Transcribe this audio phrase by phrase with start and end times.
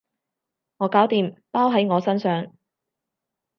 [0.77, 2.51] 我搞掂，包喺我身上